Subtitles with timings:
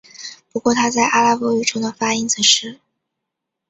[0.51, 2.79] 不过它在阿拉伯语中的发音则是。